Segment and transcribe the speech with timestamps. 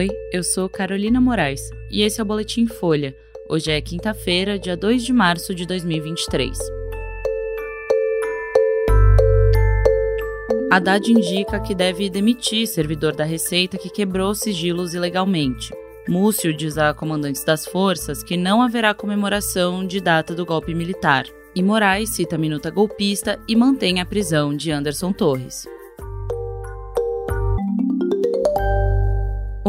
[0.00, 3.14] Oi, eu sou Carolina Moraes e esse é o Boletim Folha.
[3.50, 6.58] Hoje é quinta-feira, dia 2 de março de 2023.
[10.72, 15.70] Haddad indica que deve demitir servidor da Receita que quebrou sigilos ilegalmente.
[16.08, 21.26] Múcio diz a comandantes das forças que não haverá comemoração de data do golpe militar.
[21.54, 25.68] E Moraes cita a minuta golpista e mantém a prisão de Anderson Torres.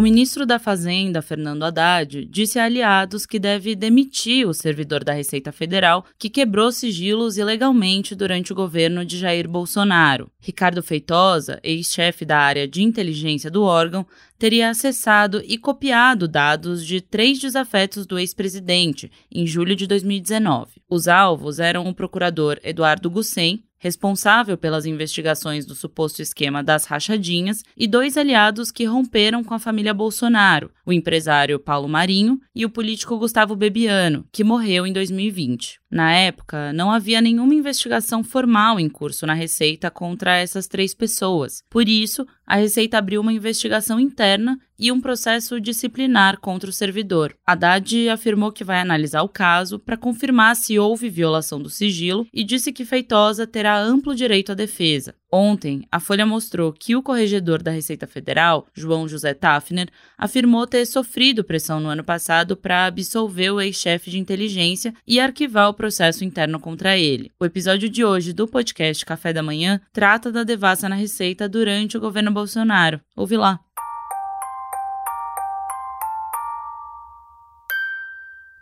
[0.01, 5.13] O ministro da Fazenda, Fernando Haddad, disse a aliados que deve demitir o servidor da
[5.13, 10.31] Receita Federal que quebrou sigilos ilegalmente durante o governo de Jair Bolsonaro.
[10.39, 14.03] Ricardo Feitosa, ex-chefe da área de inteligência do órgão,
[14.39, 20.81] teria acessado e copiado dados de três desafetos do ex-presidente em julho de 2019.
[20.89, 27.63] Os alvos eram o procurador Eduardo Gussen, responsável pelas investigações do suposto esquema das rachadinhas,
[27.75, 32.69] e dois aliados que romperam com a família Bolsonaro, o empresário Paulo Marinho e o
[32.69, 35.81] político Gustavo Bebiano, que morreu em 2020.
[35.89, 41.63] Na época, não havia nenhuma investigação formal em curso na Receita contra essas três pessoas.
[41.67, 47.33] Por isso, a Receita abriu uma investigação interna e um processo disciplinar contra o servidor.
[47.47, 52.43] Haddad afirmou que vai analisar o caso para confirmar se houve violação do sigilo e
[52.43, 55.15] disse que Feitosa terá amplo direito à defesa.
[55.31, 59.87] Ontem, a Folha mostrou que o corregedor da Receita Federal, João José Tafner,
[60.17, 65.69] afirmou ter sofrido pressão no ano passado para absolver o ex-chefe de inteligência e arquivar
[65.69, 67.31] o processo interno contra ele.
[67.39, 71.97] O episódio de hoje do podcast Café da Manhã trata da devassa na Receita durante
[71.97, 72.99] o governo Bolsonaro.
[73.15, 73.59] Ouve lá.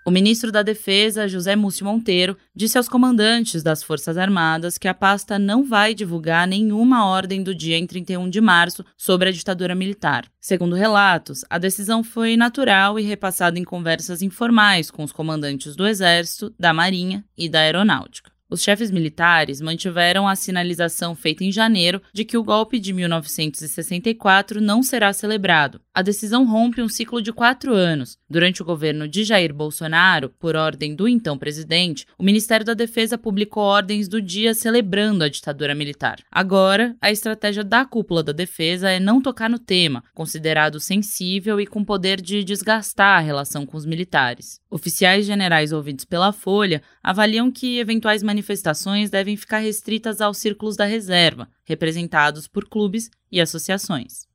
[0.09, 4.93] O ministro da Defesa, José Múcio Monteiro, disse aos comandantes das Forças Armadas que a
[4.95, 9.75] pasta não vai divulgar nenhuma ordem do dia em 31 de março sobre a ditadura
[9.75, 10.25] militar.
[10.41, 15.85] Segundo relatos, a decisão foi natural e repassada em conversas informais com os comandantes do
[15.85, 18.28] Exército, da Marinha e da Aeronáutica.
[18.52, 24.60] Os chefes militares mantiveram a sinalização feita em janeiro de que o golpe de 1964
[24.60, 25.80] não será celebrado.
[25.93, 28.17] A decisão rompe um ciclo de quatro anos.
[28.27, 33.20] Durante o governo de Jair Bolsonaro, por ordem do então presidente, o Ministério da Defesa
[33.20, 36.17] publicou ordens do dia celebrando a ditadura militar.
[36.32, 41.67] Agora, a estratégia da cúpula da defesa é não tocar no tema, considerado sensível e
[41.67, 44.59] com poder de desgastar a relação com os militares.
[44.71, 50.77] Oficiais generais ouvidos pela Folha avaliam que eventuais manifestações manifestações devem ficar restritas aos círculos
[50.77, 54.28] da reserva, representados por clubes e associações.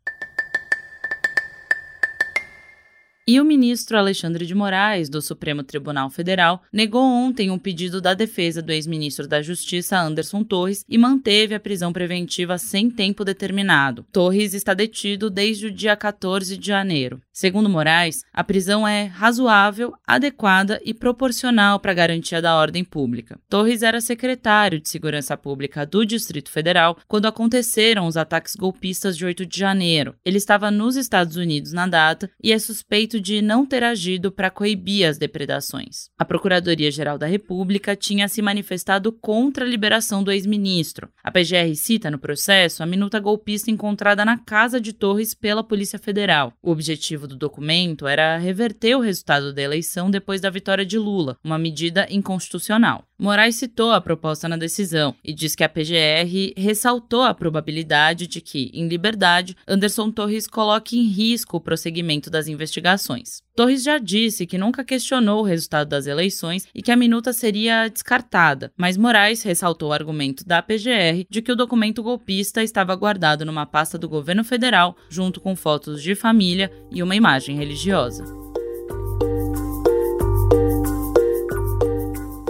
[3.27, 8.13] E o ministro Alexandre de Moraes, do Supremo Tribunal Federal, negou ontem um pedido da
[8.13, 14.05] defesa do ex-ministro da Justiça, Anderson Torres, e manteve a prisão preventiva sem tempo determinado.
[14.13, 17.19] Torres está detido desde o dia 14 de janeiro.
[17.33, 23.41] Segundo Moraes, a prisão é razoável, adequada e proporcional para a garantia da ordem pública.
[23.49, 29.25] Torres era secretário de Segurança Pública do Distrito Federal quando aconteceram os ataques golpistas de
[29.25, 30.15] 8 de janeiro.
[30.23, 34.51] Ele estava nos Estados Unidos na data e é suspeito de não ter agido para
[34.51, 36.09] coibir as depredações.
[36.19, 41.09] A Procuradoria-Geral da República tinha se manifestado contra a liberação do ex-ministro.
[41.23, 45.99] A PGR cita no processo a minuta golpista encontrada na casa de Torres pela Polícia
[45.99, 46.53] Federal.
[46.63, 51.37] O objetivo do documento era reverter o resultado da eleição depois da vitória de Lula,
[51.43, 53.05] uma medida inconstitucional.
[53.19, 58.41] Moraes citou a proposta na decisão e diz que a PGR ressaltou a probabilidade de
[58.41, 63.41] que, em liberdade, Anderson Torres coloque em risco o prosseguimento das investigações.
[63.55, 67.87] Torres já disse que nunca questionou o resultado das eleições e que a minuta seria
[67.87, 73.45] descartada, mas Moraes ressaltou o argumento da PGR de que o documento golpista estava guardado
[73.45, 78.44] numa pasta do governo federal, junto com fotos de família e uma imagem religiosa.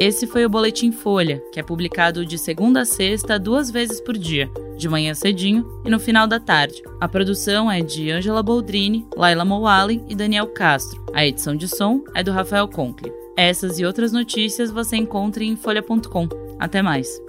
[0.00, 4.18] Esse foi o Boletim Folha, que é publicado de segunda a sexta, duas vezes por
[4.18, 6.82] dia, de manhã cedinho e no final da tarde.
[7.00, 11.04] A produção é de Angela Boldrini, Laila Mowallen e Daniel Castro.
[11.14, 13.12] A edição de som é do Rafael Conkle.
[13.36, 16.28] Essas e outras notícias você encontra em folha.com.
[16.58, 17.20] Até mais!